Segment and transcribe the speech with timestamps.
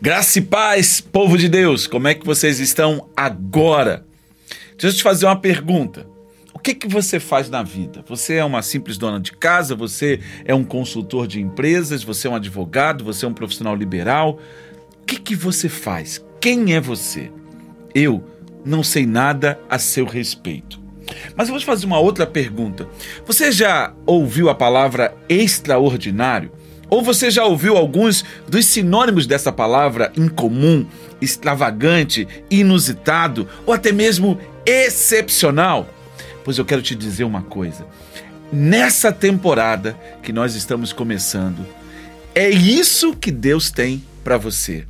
[0.00, 4.04] Graça e paz, povo de Deus, como é que vocês estão agora?
[4.72, 6.06] Deixa eu te fazer uma pergunta.
[6.52, 8.04] O que, que você faz na vida?
[8.06, 9.74] Você é uma simples dona de casa?
[9.74, 12.04] Você é um consultor de empresas?
[12.04, 13.04] Você é um advogado?
[13.04, 14.38] Você é um profissional liberal?
[15.00, 16.22] O que, que você faz?
[16.42, 17.32] Quem é você?
[17.94, 18.22] Eu
[18.66, 20.78] não sei nada a seu respeito.
[21.34, 22.86] Mas eu vou te fazer uma outra pergunta.
[23.24, 26.52] Você já ouviu a palavra extraordinário?
[26.88, 30.86] Ou você já ouviu alguns dos sinônimos dessa palavra incomum,
[31.20, 35.88] extravagante, inusitado ou até mesmo excepcional?
[36.44, 37.86] Pois eu quero te dizer uma coisa.
[38.52, 41.66] Nessa temporada que nós estamos começando,
[42.34, 44.84] é isso que Deus tem para você.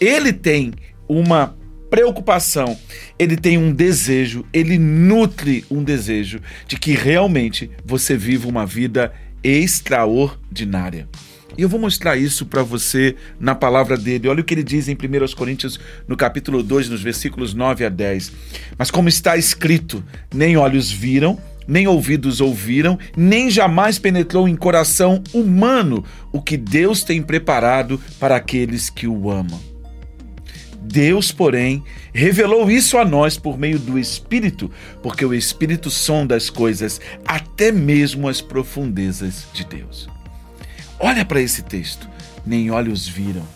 [0.00, 0.72] Ele tem
[1.08, 1.54] uma
[1.88, 2.76] preocupação,
[3.16, 9.12] ele tem um desejo, ele nutre um desejo de que realmente você viva uma vida
[9.42, 11.08] extraordinária.
[11.56, 14.28] E eu vou mostrar isso para você na palavra dele.
[14.28, 17.88] Olha o que ele diz em 1 Coríntios, no capítulo 2, nos versículos 9 a
[17.88, 18.32] 10.
[18.76, 25.22] Mas como está escrito, nem olhos viram, nem ouvidos ouviram, nem jamais penetrou em coração
[25.32, 29.60] humano o que Deus tem preparado para aqueles que o amam.
[30.80, 34.70] Deus, porém, revelou isso a nós por meio do Espírito,
[35.02, 40.15] porque o Espírito sonda as coisas, até mesmo as profundezas de Deus.
[40.98, 42.08] Olha para esse texto.
[42.44, 43.46] Nem olhos viram.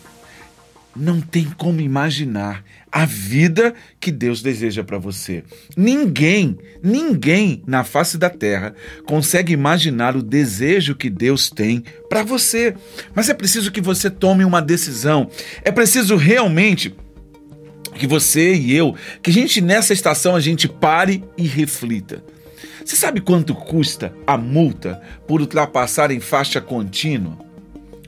[0.94, 5.44] Não tem como imaginar a vida que Deus deseja para você.
[5.76, 8.74] Ninguém, ninguém na face da terra
[9.06, 12.74] consegue imaginar o desejo que Deus tem para você.
[13.14, 15.30] Mas é preciso que você tome uma decisão.
[15.62, 16.92] É preciso realmente
[17.96, 22.24] que você e eu, que a gente nessa estação a gente pare e reflita.
[22.84, 27.38] Você sabe quanto custa a multa por ultrapassar em faixa contínua?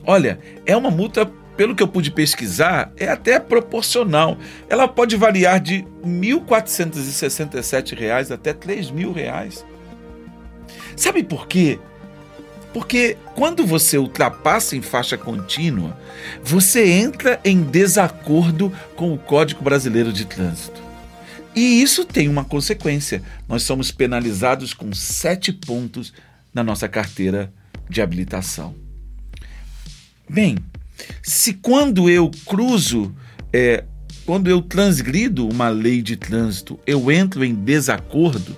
[0.05, 4.37] Olha, é uma multa, pelo que eu pude pesquisar, é até proporcional.
[4.69, 9.63] Ela pode variar de R$ 1.467 até R$ 3.000.
[10.95, 11.79] Sabe por quê?
[12.73, 15.97] Porque quando você ultrapassa em faixa contínua,
[16.43, 20.82] você entra em desacordo com o Código Brasileiro de Trânsito.
[21.55, 23.21] E isso tem uma consequência.
[23.47, 26.13] Nós somos penalizados com sete pontos
[26.53, 27.53] na nossa carteira
[27.89, 28.75] de habilitação.
[30.29, 30.57] Bem,
[31.21, 33.13] se quando eu cruzo,
[33.51, 33.83] é,
[34.25, 38.57] quando eu transgrido uma lei de trânsito, eu entro em desacordo,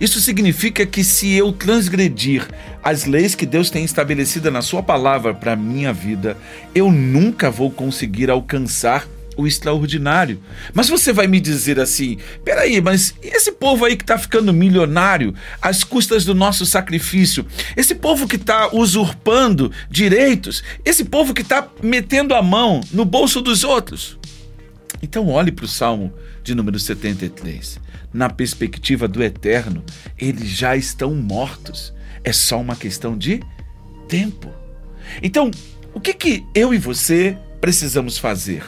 [0.00, 2.48] isso significa que se eu transgredir
[2.82, 6.36] as leis que Deus tem estabelecidas na Sua palavra para a minha vida,
[6.74, 9.06] eu nunca vou conseguir alcançar
[9.36, 10.40] o extraordinário.
[10.72, 15.34] Mas você vai me dizer assim: peraí, mas esse povo aí que está ficando milionário
[15.60, 17.46] às custas do nosso sacrifício?
[17.76, 20.62] Esse povo que está usurpando direitos?
[20.84, 24.18] Esse povo que está metendo a mão no bolso dos outros?
[25.02, 27.78] Então, olhe para o Salmo de número 73.
[28.12, 29.84] Na perspectiva do eterno,
[30.18, 31.92] eles já estão mortos.
[32.24, 33.40] É só uma questão de
[34.08, 34.50] tempo.
[35.22, 35.50] Então,
[35.92, 38.62] o que, que eu e você precisamos fazer?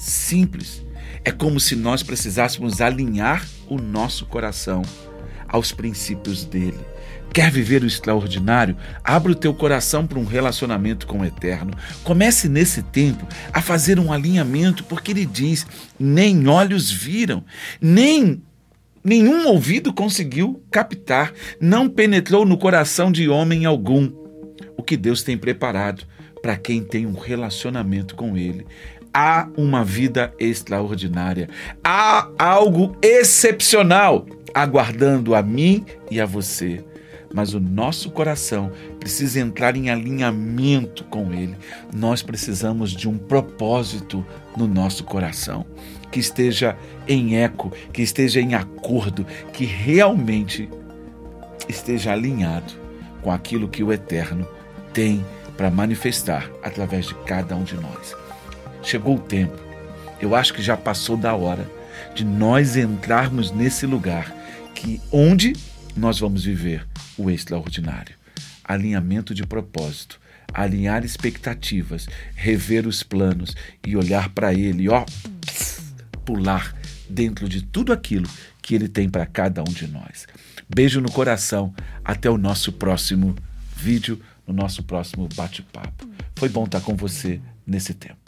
[0.00, 0.82] Simples.
[1.24, 4.82] É como se nós precisássemos alinhar o nosso coração
[5.46, 6.80] aos princípios dele.
[7.32, 8.76] Quer viver o extraordinário?
[9.04, 11.72] Abra o teu coração para um relacionamento com o eterno.
[12.02, 15.66] Comece nesse tempo a fazer um alinhamento, porque ele diz:
[15.98, 17.44] nem olhos viram,
[17.80, 18.42] nem
[19.04, 24.10] nenhum ouvido conseguiu captar, não penetrou no coração de homem algum
[24.76, 26.04] o que Deus tem preparado
[26.42, 28.66] para quem tem um relacionamento com ele
[29.12, 31.48] há uma vida extraordinária.
[31.82, 36.84] Há algo excepcional aguardando a mim e a você.
[37.32, 41.56] Mas o nosso coração precisa entrar em alinhamento com Ele.
[41.94, 44.26] Nós precisamos de um propósito
[44.56, 45.64] no nosso coração
[46.10, 50.68] que esteja em eco, que esteja em acordo, que realmente
[51.68, 52.72] esteja alinhado
[53.22, 54.46] com aquilo que o Eterno
[54.92, 55.24] tem
[55.56, 58.16] para manifestar através de cada um de nós.
[58.82, 59.58] Chegou o tempo,
[60.20, 61.70] eu acho que já passou da hora
[62.14, 64.34] de nós entrarmos nesse lugar
[64.74, 65.54] que onde
[65.96, 68.14] nós vamos viver o extraordinário.
[68.64, 70.20] Alinhamento de propósito,
[70.52, 73.54] alinhar expectativas, rever os planos
[73.86, 75.04] e olhar para ele, ó,
[76.24, 76.74] pular
[77.08, 78.28] dentro de tudo aquilo
[78.62, 80.26] que ele tem para cada um de nós.
[80.68, 83.34] Beijo no coração, até o nosso próximo
[83.76, 86.08] vídeo, no nosso próximo bate-papo.
[86.36, 88.19] Foi bom estar com você nesse tempo.